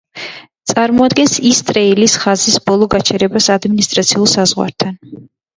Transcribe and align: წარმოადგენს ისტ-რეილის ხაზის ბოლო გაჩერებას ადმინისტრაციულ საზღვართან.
წარმოადგენს 0.71 1.35
ისტ-რეილის 1.49 2.17
ხაზის 2.23 2.57
ბოლო 2.71 2.87
გაჩერებას 2.97 3.51
ადმინისტრაციულ 3.59 4.31
საზღვართან. 4.37 4.99